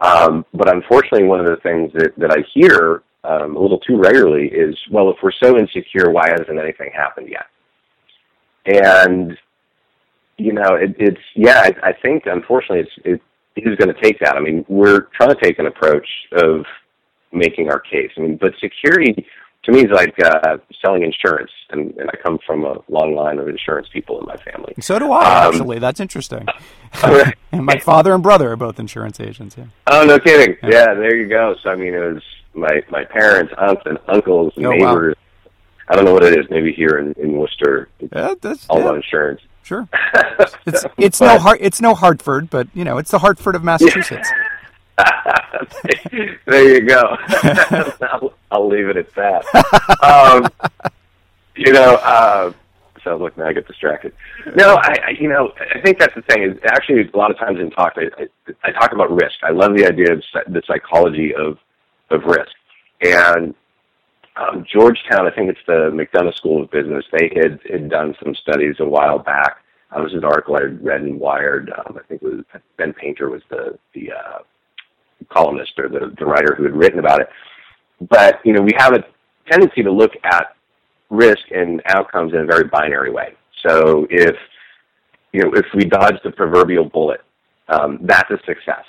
um, 0.00 0.44
but 0.54 0.72
unfortunately, 0.72 1.24
one 1.24 1.40
of 1.40 1.46
the 1.46 1.56
things 1.62 1.92
that, 1.94 2.12
that 2.16 2.30
I 2.30 2.44
hear 2.54 3.02
um, 3.24 3.56
a 3.56 3.60
little 3.60 3.80
too 3.80 3.98
regularly 3.98 4.46
is, 4.46 4.76
well, 4.90 5.10
if 5.10 5.16
we're 5.22 5.32
so 5.42 5.58
insecure, 5.58 6.10
why 6.10 6.28
hasn't 6.30 6.58
anything 6.58 6.90
happened 6.94 7.28
yet? 7.28 7.46
And 8.84 9.36
you 10.36 10.52
know, 10.52 10.74
it, 10.74 10.94
it's 10.98 11.20
yeah. 11.34 11.60
I, 11.64 11.88
I 11.88 11.92
think 12.00 12.24
unfortunately, 12.26 12.86
it's 13.04 13.22
it 13.56 13.68
is 13.68 13.76
going 13.76 13.92
to 13.92 14.00
take 14.00 14.18
that. 14.20 14.36
I 14.36 14.40
mean, 14.40 14.64
we're 14.68 15.08
trying 15.16 15.30
to 15.30 15.40
take 15.42 15.58
an 15.58 15.66
approach 15.66 16.06
of 16.32 16.64
making 17.32 17.70
our 17.70 17.80
case. 17.80 18.10
I 18.16 18.20
mean, 18.20 18.38
but 18.40 18.52
security 18.60 19.26
to 19.68 19.74
me 19.74 19.84
is 19.84 19.90
like 19.90 20.14
uh, 20.24 20.56
selling 20.82 21.02
insurance, 21.02 21.50
and, 21.68 21.94
and 21.98 22.08
I 22.08 22.16
come 22.22 22.38
from 22.46 22.64
a 22.64 22.78
long 22.88 23.14
line 23.14 23.38
of 23.38 23.48
insurance 23.48 23.86
people 23.92 24.18
in 24.18 24.26
my 24.26 24.36
family. 24.38 24.72
So 24.80 24.98
do 24.98 25.12
I. 25.12 25.44
Um, 25.44 25.52
actually, 25.52 25.78
that's 25.78 26.00
interesting. 26.00 26.46
and 27.02 27.34
my 27.66 27.78
father 27.78 28.14
and 28.14 28.22
brother 28.22 28.50
are 28.52 28.56
both 28.56 28.80
insurance 28.80 29.20
agents. 29.20 29.56
Yeah. 29.58 29.66
Oh, 29.86 30.06
no 30.06 30.18
kidding. 30.18 30.56
Yeah. 30.62 30.70
yeah. 30.70 30.94
there 30.94 31.14
you 31.14 31.28
go. 31.28 31.54
So 31.62 31.68
I 31.68 31.76
mean, 31.76 31.92
it 31.92 31.98
was 31.98 32.22
my 32.54 32.82
my 32.90 33.04
parents, 33.04 33.52
aunts, 33.58 33.82
and 33.84 33.98
uncles, 34.08 34.54
and 34.56 34.66
oh, 34.66 34.70
neighbors. 34.70 35.14
Wow. 35.16 35.52
I 35.90 35.96
don't 35.96 36.06
know 36.06 36.14
what 36.14 36.24
it 36.24 36.38
is. 36.38 36.46
Maybe 36.48 36.72
here 36.72 36.96
in, 36.98 37.12
in 37.22 37.32
Worcester, 37.32 37.90
yeah, 38.00 38.34
that's 38.40 38.66
all 38.68 38.80
about 38.80 38.96
insurance. 38.96 39.42
Sure. 39.62 39.86
It's 40.66 40.86
it's 40.96 41.20
no 41.20 41.56
it's 41.58 41.80
no 41.80 41.94
Hartford, 41.94 42.48
but 42.48 42.68
you 42.72 42.84
know 42.84 42.96
it's 42.96 43.10
the 43.10 43.18
Hartford 43.18 43.54
of 43.54 43.64
Massachusetts. 43.64 44.30
there 46.46 46.74
you 46.74 46.80
go. 46.86 47.16
I'll, 48.02 48.34
I'll, 48.50 48.68
leave 48.68 48.88
it 48.88 48.96
at 48.96 49.14
that. 49.14 49.44
Um, 50.02 50.48
you 51.54 51.72
know, 51.72 51.96
uh, 51.96 52.52
sounds 53.04 53.20
like 53.20 53.36
now 53.36 53.46
I 53.46 53.52
get 53.52 53.66
distracted. 53.66 54.12
No, 54.56 54.76
I, 54.76 54.94
I, 55.06 55.10
you 55.10 55.28
know, 55.28 55.52
I 55.74 55.80
think 55.80 55.98
that's 55.98 56.14
the 56.14 56.22
thing. 56.22 56.42
Is 56.42 56.58
actually 56.66 57.08
a 57.12 57.16
lot 57.16 57.30
of 57.30 57.38
times 57.38 57.60
in 57.60 57.70
talk, 57.70 57.94
I, 57.96 58.10
I, 58.22 58.52
I 58.64 58.72
talk 58.72 58.92
about 58.92 59.10
risk. 59.10 59.36
I 59.42 59.50
love 59.50 59.76
the 59.76 59.86
idea 59.86 60.12
of 60.12 60.22
the 60.48 60.62
psychology 60.66 61.34
of 61.34 61.58
of 62.10 62.24
risk. 62.24 62.52
And 63.00 63.54
um, 64.36 64.64
Georgetown, 64.70 65.26
I 65.26 65.30
think 65.30 65.50
it's 65.50 65.60
the 65.66 65.90
McDonough 65.92 66.34
School 66.34 66.62
of 66.62 66.70
Business. 66.70 67.04
They 67.12 67.30
had, 67.34 67.60
had 67.70 67.90
done 67.90 68.14
some 68.22 68.34
studies 68.34 68.76
a 68.78 68.84
while 68.84 69.18
back. 69.18 69.58
Uh, 69.90 70.02
this 70.02 70.12
is 70.12 70.18
an 70.18 70.24
article 70.24 70.56
I 70.56 70.62
read 70.62 71.02
in 71.02 71.18
Wired. 71.18 71.70
Um, 71.70 71.98
I 71.98 72.02
think 72.06 72.22
it 72.22 72.24
was 72.24 72.44
Ben 72.76 72.92
Paynter 72.92 73.30
was 73.30 73.42
the 73.48 73.78
the 73.94 74.12
uh, 74.12 74.38
columnist 75.32 75.72
or 75.78 75.88
the, 75.88 76.14
the 76.18 76.24
writer 76.24 76.54
who 76.56 76.64
had 76.64 76.74
written 76.74 76.98
about 76.98 77.20
it. 77.20 77.28
But 78.08 78.40
you 78.44 78.52
know, 78.52 78.62
we 78.62 78.72
have 78.76 78.92
a 78.94 79.04
tendency 79.50 79.82
to 79.82 79.90
look 79.90 80.12
at 80.24 80.56
risk 81.10 81.50
and 81.50 81.82
outcomes 81.86 82.32
in 82.32 82.40
a 82.40 82.44
very 82.44 82.64
binary 82.68 83.10
way. 83.10 83.34
So 83.66 84.06
if 84.10 84.36
you 85.32 85.42
know 85.42 85.52
if 85.54 85.66
we 85.74 85.84
dodge 85.84 86.16
the 86.24 86.30
proverbial 86.30 86.88
bullet, 86.88 87.20
um, 87.68 87.98
that's 88.02 88.30
a 88.30 88.38
success. 88.46 88.84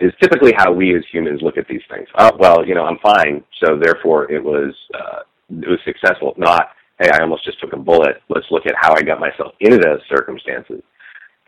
Is 0.00 0.12
typically 0.20 0.52
how 0.56 0.72
we 0.72 0.96
as 0.96 1.04
humans 1.12 1.42
look 1.42 1.56
at 1.56 1.68
these 1.68 1.82
things. 1.88 2.08
Oh 2.18 2.32
well, 2.38 2.66
you 2.66 2.74
know, 2.74 2.84
I'm 2.84 2.98
fine, 2.98 3.44
so 3.62 3.78
therefore 3.80 4.30
it 4.30 4.42
was 4.42 4.74
uh, 4.94 5.20
it 5.50 5.68
was 5.68 5.78
successful. 5.84 6.34
Not 6.36 6.70
hey, 7.00 7.10
I 7.12 7.22
almost 7.22 7.44
just 7.44 7.60
took 7.60 7.72
a 7.72 7.76
bullet. 7.76 8.20
Let's 8.28 8.46
look 8.50 8.66
at 8.66 8.74
how 8.76 8.94
I 8.94 9.02
got 9.02 9.20
myself 9.20 9.54
into 9.60 9.78
those 9.78 10.00
circumstances. 10.08 10.82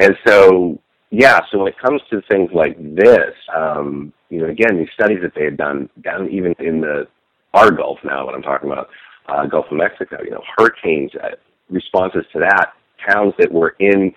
And 0.00 0.16
so 0.26 0.80
yeah, 1.16 1.40
so 1.50 1.59
when 1.59 1.68
it 1.68 1.78
comes 1.78 2.02
to 2.11 2.21
things 2.23 2.50
like 2.52 2.76
this, 2.78 3.35
um, 3.54 4.12
you 4.30 4.40
know, 4.40 4.49
again, 4.49 4.76
these 4.76 4.88
studies 4.94 5.21
that 5.23 5.33
they 5.37 5.44
had 5.44 5.56
done 5.56 5.88
down 6.02 6.28
even 6.28 6.54
in 6.59 6.80
the 6.80 7.06
our 7.52 7.71
Gulf 7.71 7.99
now, 8.02 8.26
what 8.26 8.35
I'm 8.35 8.42
talking 8.42 8.68
about, 8.68 8.88
uh, 9.28 9.47
Gulf 9.47 9.66
of 9.71 9.76
Mexico, 9.76 10.18
you 10.25 10.33
know, 10.33 10.42
hurricanes, 10.56 11.12
uh, 11.23 11.37
responses 11.71 12.25
to 12.33 12.40
that, 12.40 12.73
towns 13.09 13.33
that 13.38 13.52
were 13.52 13.76
in 13.78 14.12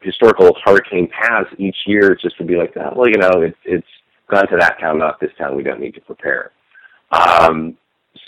historical 0.00 0.56
hurricane 0.64 1.08
paths 1.08 1.50
each 1.58 1.76
year 1.86 2.14
just 2.14 2.38
to 2.38 2.44
be 2.44 2.54
like, 2.54 2.72
oh, 2.76 2.92
well, 2.94 3.08
you 3.08 3.18
know, 3.18 3.42
it's 3.42 3.58
it's 3.64 3.86
gone 4.30 4.46
to 4.46 4.56
that 4.58 4.78
town, 4.78 4.98
not 4.98 5.18
this 5.18 5.32
town. 5.38 5.56
We 5.56 5.64
don't 5.64 5.80
need 5.80 5.94
to 5.94 6.00
prepare. 6.02 6.52
Um, 7.10 7.76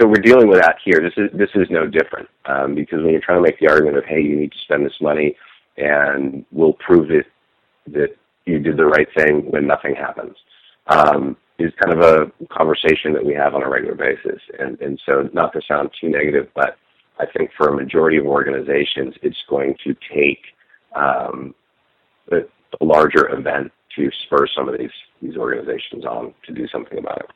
so 0.00 0.09
we're 0.09 0.23
dealing 0.23 0.49
with 0.49 0.61
that 0.61 0.79
here. 0.85 1.00
This 1.00 1.14
is 1.17 1.31
this 1.38 1.50
is 1.55 1.69
no 1.71 1.87
different 1.87 2.29
um, 2.47 2.75
because 2.75 3.05
when 3.05 3.12
you're 3.12 3.21
trying 3.21 3.38
to 3.38 3.49
make 3.49 3.61
the 3.61 3.69
argument 3.69 3.99
of, 3.99 4.05
hey, 4.05 4.21
you 4.21 4.35
need 4.35 4.50
to 4.50 4.59
spend 4.64 4.85
this 4.85 5.00
money, 5.00 5.37
and 5.76 6.45
we'll 6.50 6.73
prove 6.73 7.12
it 7.12 7.26
that 7.92 8.16
you 8.47 8.59
did 8.59 8.76
the 8.76 8.87
right 8.87 9.09
thing 9.16 9.50
when 9.50 9.66
nothing 9.66 9.94
happens 9.94 10.37
um, 10.88 11.37
is 11.59 11.73
kind 11.82 11.99
of 11.99 12.00
a 12.00 12.47
conversation 12.52 13.12
that 13.12 13.25
we 13.25 13.35
have 13.35 13.54
on 13.54 13.62
a 13.62 13.68
regular 13.68 13.94
basis. 13.94 14.40
And, 14.59 14.80
and 14.80 15.00
so, 15.06 15.28
not 15.32 15.52
to 15.52 15.61
sound 15.66 15.90
too 16.00 16.09
negative, 16.09 16.49
but 16.54 16.76
I 17.18 17.26
think 17.37 17.50
for 17.56 17.68
a 17.68 17.76
majority 17.76 18.16
of 18.16 18.26
organizations, 18.26 19.14
it's 19.23 19.42
going 19.49 19.76
to 19.85 19.94
take 20.14 20.40
um, 20.97 21.54
a, 22.32 22.40
larger 22.80 23.28
event 23.37 23.70
to 23.97 24.09
spur 24.25 24.47
some 24.56 24.68
of 24.68 24.78
these 24.78 24.90
these 25.20 25.37
organizations 25.37 26.04
on 26.04 26.32
to 26.47 26.52
do 26.52 26.66
something 26.68 26.99
about 26.99 27.18
it 27.18 27.30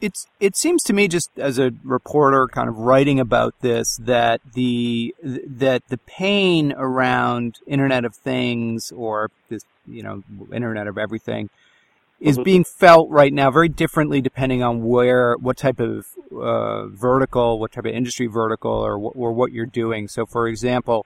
it's 0.00 0.26
it 0.38 0.56
seems 0.56 0.82
to 0.84 0.92
me 0.92 1.08
just 1.08 1.30
as 1.36 1.58
a 1.58 1.72
reporter 1.84 2.48
kind 2.48 2.68
of 2.68 2.78
writing 2.78 3.20
about 3.20 3.54
this 3.60 3.96
that 3.98 4.40
the 4.54 5.14
that 5.22 5.86
the 5.88 5.98
pain 5.98 6.72
around 6.76 7.58
internet 7.66 8.04
of 8.04 8.14
things 8.14 8.92
or 8.92 9.30
this 9.48 9.64
you 9.86 10.02
know 10.02 10.22
internet 10.52 10.86
of 10.86 10.96
everything 10.96 11.50
is 12.18 12.36
mm-hmm. 12.36 12.44
being 12.44 12.64
felt 12.64 13.10
right 13.10 13.32
now 13.32 13.50
very 13.50 13.68
differently 13.68 14.20
depending 14.20 14.62
on 14.62 14.84
where 14.84 15.36
what 15.36 15.56
type 15.56 15.80
of 15.80 16.06
uh, 16.32 16.86
vertical 16.86 17.58
what 17.58 17.72
type 17.72 17.84
of 17.84 17.92
industry 17.92 18.26
vertical 18.26 18.72
or 18.72 18.96
or 18.96 19.32
what 19.32 19.52
you're 19.52 19.66
doing 19.66 20.08
so 20.08 20.24
for 20.24 20.48
example 20.48 21.04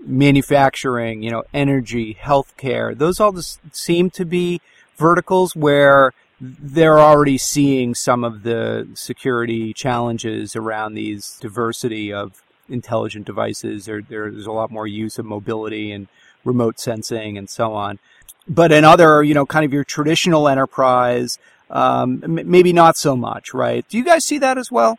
manufacturing 0.00 1.22
you 1.22 1.30
know 1.30 1.44
energy 1.54 2.16
healthcare 2.20 2.96
those 2.96 3.20
all 3.20 3.32
just 3.32 3.60
seem 3.72 4.10
to 4.10 4.24
be 4.24 4.60
verticals 4.96 5.54
where 5.54 6.12
they're 6.40 6.98
already 6.98 7.38
seeing 7.38 7.94
some 7.94 8.24
of 8.24 8.42
the 8.42 8.88
security 8.94 9.72
challenges 9.72 10.54
around 10.54 10.94
these 10.94 11.38
diversity 11.40 12.12
of 12.12 12.42
intelligent 12.68 13.26
devices. 13.26 13.86
There, 13.86 14.02
there's 14.02 14.46
a 14.46 14.52
lot 14.52 14.70
more 14.70 14.86
use 14.86 15.18
of 15.18 15.24
mobility 15.24 15.92
and 15.92 16.08
remote 16.44 16.78
sensing 16.78 17.38
and 17.38 17.48
so 17.48 17.72
on. 17.72 17.98
But 18.48 18.70
in 18.70 18.84
other, 18.84 19.22
you 19.22 19.34
know, 19.34 19.46
kind 19.46 19.64
of 19.64 19.72
your 19.72 19.84
traditional 19.84 20.48
enterprise, 20.48 21.38
um, 21.70 22.22
maybe 22.26 22.72
not 22.72 22.96
so 22.96 23.16
much, 23.16 23.52
right? 23.52 23.86
Do 23.88 23.98
you 23.98 24.04
guys 24.04 24.24
see 24.24 24.38
that 24.38 24.56
as 24.56 24.70
well? 24.70 24.98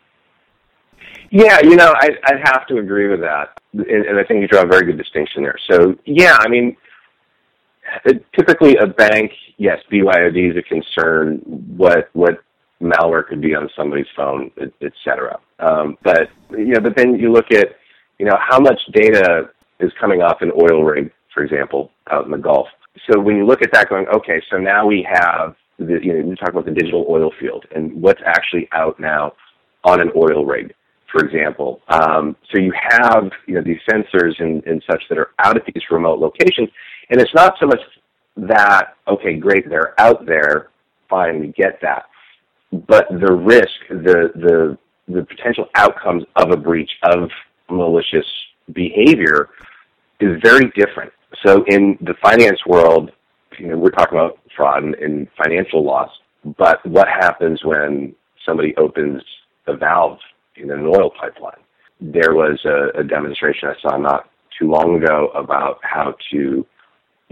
Yeah, 1.30 1.60
you 1.60 1.76
know, 1.76 1.94
I, 1.96 2.10
I 2.24 2.34
have 2.42 2.66
to 2.68 2.78
agree 2.78 3.08
with 3.08 3.20
that, 3.20 3.60
and, 3.72 3.86
and 3.86 4.18
I 4.18 4.24
think 4.24 4.40
you 4.40 4.48
draw 4.48 4.62
a 4.62 4.66
very 4.66 4.86
good 4.86 4.98
distinction 4.98 5.42
there. 5.42 5.58
So, 5.70 5.94
yeah, 6.04 6.36
I 6.38 6.48
mean, 6.48 6.76
typically 8.34 8.76
a 8.76 8.86
bank, 8.86 9.32
yes, 9.56 9.78
BYOD 9.90 10.50
is 10.50 10.56
a 10.56 10.62
concern. 10.62 11.38
What 11.76 12.08
what 12.12 12.42
malware 12.80 13.26
could 13.26 13.40
be 13.40 13.54
on 13.54 13.68
somebody's 13.76 14.06
phone, 14.16 14.50
et, 14.60 14.72
et 14.82 14.92
cetera. 15.04 15.38
Um, 15.58 15.96
but 16.02 16.28
you 16.50 16.74
know, 16.74 16.80
but 16.80 16.96
then 16.96 17.14
you 17.16 17.32
look 17.32 17.50
at 17.52 17.76
you 18.18 18.26
know 18.26 18.38
how 18.40 18.58
much 18.58 18.80
data 18.92 19.50
is 19.80 19.92
coming 20.00 20.22
off 20.22 20.38
an 20.40 20.52
oil 20.52 20.82
rig, 20.82 21.10
for 21.32 21.42
example, 21.42 21.90
out 22.10 22.24
in 22.24 22.30
the 22.30 22.38
Gulf. 22.38 22.68
So 23.10 23.20
when 23.20 23.36
you 23.36 23.46
look 23.46 23.62
at 23.62 23.72
that, 23.72 23.88
going, 23.88 24.06
okay, 24.08 24.42
so 24.50 24.58
now 24.58 24.84
we 24.86 25.06
have 25.08 25.54
the, 25.78 26.00
you 26.02 26.12
know, 26.12 26.28
you 26.30 26.34
talk 26.34 26.48
about 26.48 26.64
the 26.64 26.72
digital 26.72 27.06
oil 27.08 27.30
field 27.38 27.64
and 27.74 27.92
what's 28.02 28.20
actually 28.26 28.68
out 28.72 28.98
now 28.98 29.34
on 29.84 30.00
an 30.00 30.10
oil 30.16 30.44
rig 30.44 30.74
for 31.10 31.24
example. 31.24 31.80
Um, 31.88 32.36
so 32.50 32.60
you 32.60 32.72
have 32.74 33.30
you 33.46 33.54
know 33.54 33.62
these 33.62 33.80
sensors 33.90 34.38
and, 34.38 34.64
and 34.66 34.82
such 34.90 35.02
that 35.08 35.18
are 35.18 35.30
out 35.38 35.56
at 35.56 35.64
these 35.64 35.82
remote 35.90 36.18
locations, 36.18 36.68
and 37.10 37.20
it's 37.20 37.34
not 37.34 37.54
so 37.60 37.66
much 37.66 37.80
that 38.36 38.96
okay, 39.06 39.34
great, 39.34 39.68
they're 39.68 39.98
out 40.00 40.26
there, 40.26 40.68
fine, 41.08 41.40
we 41.40 41.48
get 41.48 41.78
that, 41.82 42.04
but 42.72 43.06
the 43.10 43.32
risk, 43.32 43.68
the 43.88 44.30
the 44.34 44.78
the 45.08 45.24
potential 45.24 45.66
outcomes 45.74 46.24
of 46.36 46.50
a 46.50 46.56
breach 46.56 46.90
of 47.04 47.30
malicious 47.70 48.26
behavior 48.72 49.48
is 50.20 50.40
very 50.42 50.70
different. 50.76 51.12
So 51.44 51.64
in 51.66 51.98
the 52.00 52.14
finance 52.22 52.58
world, 52.66 53.10
you 53.58 53.68
know, 53.68 53.78
we're 53.78 53.90
talking 53.90 54.18
about 54.18 54.38
fraud 54.56 54.82
and, 54.82 54.94
and 54.96 55.28
financial 55.42 55.84
loss, 55.84 56.10
but 56.58 56.84
what 56.86 57.08
happens 57.08 57.64
when 57.64 58.14
somebody 58.44 58.74
opens 58.76 59.22
a 59.66 59.76
valve 59.76 60.18
in 60.56 60.70
an 60.70 60.86
oil 60.86 61.10
pipeline? 61.10 61.60
There 62.00 62.34
was 62.34 62.58
a, 62.64 63.00
a 63.00 63.04
demonstration 63.04 63.68
I 63.68 63.80
saw 63.80 63.96
not 63.96 64.30
too 64.58 64.70
long 64.70 65.02
ago 65.02 65.28
about 65.34 65.78
how 65.82 66.14
to, 66.30 66.66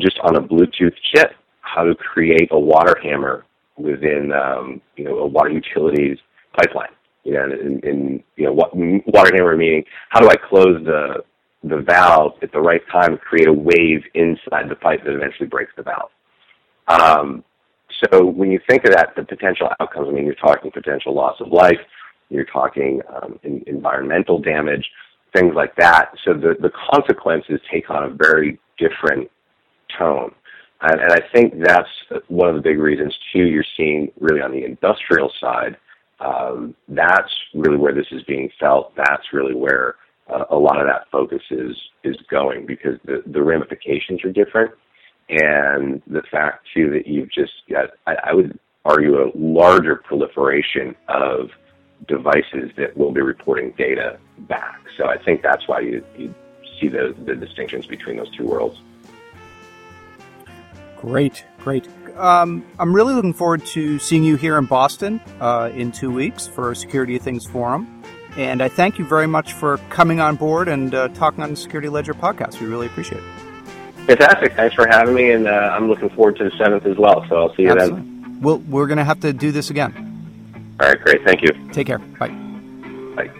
just 0.01 0.19
on 0.23 0.37
a 0.37 0.41
Bluetooth 0.41 0.95
chip, 1.15 1.33
how 1.61 1.85
to 1.85 1.95
create 1.95 2.49
a 2.51 2.59
water 2.59 2.97
hammer 3.03 3.45
within, 3.77 4.33
um, 4.33 4.81
you 4.97 5.05
know, 5.05 5.19
a 5.19 5.27
water 5.27 5.51
utilities 5.51 6.19
pipeline. 6.57 6.91
You 7.25 7.33
know, 7.33 7.45
in, 7.45 7.81
in 7.81 8.23
you 8.37 8.45
know, 8.45 8.53
what, 8.53 8.71
water 8.75 9.33
hammer 9.35 9.57
meaning 9.57 9.85
how 10.11 10.21
do 10.21 10.29
I 10.29 10.37
close 10.37 10.85
the 10.85 11.25
the 11.65 11.79
valve 11.79 12.33
at 12.43 12.53
the 12.53 12.61
right 12.61 12.83
time 12.93 13.13
and 13.13 13.21
create 13.21 13.49
a 13.49 13.53
wave 13.53 14.03
inside 14.15 14.69
the 14.69 14.77
pipe 14.77 15.03
that 15.05 15.13
eventually 15.13 15.49
breaks 15.49 15.73
the 15.77 15.83
valve. 15.83 16.11
Um, 16.87 17.43
so 18.05 18.25
when 18.25 18.51
you 18.51 18.61
think 18.69 18.85
of 18.85 18.93
that, 18.93 19.15
the 19.17 19.25
potential 19.25 19.69
outcomes, 19.81 20.09
I 20.09 20.13
mean, 20.13 20.25
you're 20.25 20.35
talking 20.35 20.71
potential 20.71 21.15
loss 21.15 21.37
of 21.41 21.49
life, 21.49 21.81
you're 22.29 22.45
talking 22.45 23.01
um, 23.15 23.41
in, 23.43 23.65
environmental 23.67 24.39
damage, 24.39 24.89
things 25.35 25.55
like 25.55 25.75
that. 25.77 26.11
So 26.25 26.35
the, 26.35 26.55
the 26.61 26.71
consequences 26.93 27.61
take 27.73 27.91
on 27.91 28.05
a 28.05 28.11
very 28.11 28.61
different 28.79 29.31
tone. 29.99 30.35
And, 30.81 31.01
and 31.01 31.13
I 31.13 31.21
think 31.33 31.55
that's 31.65 31.89
one 32.29 32.49
of 32.49 32.55
the 32.55 32.61
big 32.61 32.79
reasons, 32.79 33.17
too, 33.33 33.45
you're 33.45 33.65
seeing 33.77 34.13
really 34.21 34.41
on 34.41 34.53
the 34.53 34.65
industrial 34.65 35.33
side, 35.41 35.77
um, 36.21 36.75
that's 36.89 37.33
really 37.55 37.77
where 37.77 37.95
this 37.95 38.07
is 38.11 38.23
being 38.25 38.51
felt. 38.59 38.95
That's 38.97 39.33
really 39.33 39.55
where 39.55 39.97
uh, 40.29 40.45
a 40.51 40.57
lot 40.57 40.81
of 40.81 40.87
that 40.87 41.07
focus 41.11 41.43
is, 41.51 41.77
is 42.05 42.17
going 42.31 42.67
because 42.67 42.99
the, 43.05 43.23
the 43.27 43.43
ramifications 43.43 44.25
are 44.25 44.33
different 44.33 44.73
and 45.29 46.03
the 46.07 46.23
fact 46.31 46.67
too 46.73 46.91
that 46.91 47.07
you've 47.07 47.31
just 47.31 47.53
got, 47.69 47.91
I, 48.07 48.17
I 48.25 48.35
would 48.35 48.59
argue, 48.85 49.23
a 49.23 49.31
larger 49.35 49.97
proliferation 49.97 50.95
of 51.09 51.51
devices 52.07 52.71
that 52.77 52.97
will 52.97 53.11
be 53.11 53.21
reporting 53.21 53.75
data 53.77 54.19
back. 54.41 54.81
So 54.97 55.07
I 55.09 55.19
think 55.19 55.43
that's 55.43 55.67
why 55.67 55.81
you, 55.81 56.05
you 56.17 56.35
see 56.81 56.89
the, 56.89 57.15
the 57.25 57.35
distinctions 57.35 57.87
between 57.87 58.17
those 58.17 58.31
two 58.37 58.47
worlds. 58.47 58.79
Great, 61.07 61.45
great. 61.61 61.89
Um, 62.17 62.67
I'm 62.81 62.93
really 62.93 63.15
looking 63.15 63.33
forward 63.33 63.65
to 63.67 64.01
seeing 64.01 64.25
you 64.25 64.35
here 64.35 64.59
in 64.59 64.65
Boston 64.65 65.21
uh, 65.41 65.71
in 65.73 65.93
two 65.93 66.11
weeks 66.11 66.49
for 66.49 66.75
Security 66.75 67.15
of 67.15 67.23
Things 67.23 67.47
Forum. 67.47 68.03
And 68.37 68.61
I 68.61 68.69
thank 68.69 68.99
you 68.99 69.07
very 69.07 69.29
much 69.29 69.53
for 69.53 69.79
coming 69.89 70.19
on 70.19 70.35
board 70.35 70.67
and 70.67 70.93
uh, 70.93 71.09
talking 71.09 71.45
on 71.45 71.51
the 71.51 71.57
Security 71.57 71.89
Ledger 71.89 72.13
podcast. 72.13 72.61
We 72.61 72.67
really 72.67 72.87
appreciate 72.87 73.23
it. 73.23 74.07
Fantastic. 74.07 74.55
Thanks 74.55 74.75
for 74.75 74.89
having 74.89 75.15
me, 75.15 75.31
and 75.31 75.47
uh, 75.47 75.71
I'm 75.77 75.89
looking 75.89 76.11
forward 76.11 76.39
to 76.39 76.45
the 76.45 76.51
7th 76.51 76.85
as 76.87 76.97
well. 76.97 77.25
So 77.29 77.37
I'll 77.37 77.55
see 77.55 77.63
you 77.63 77.71
Absolutely. 77.71 78.01
then. 78.01 78.41
We'll, 78.41 78.59
we're 78.59 78.89
going 78.89 78.99
to 78.99 79.05
have 79.05 79.21
to 79.21 79.33
do 79.33 79.53
this 79.53 79.71
again. 79.71 79.95
All 80.81 80.89
right, 80.89 81.01
great. 81.01 81.23
Thank 81.25 81.43
you. 81.43 81.51
Take 81.73 81.87
care. 81.87 81.99
Bye. 81.99 82.29
Bye. 83.15 83.31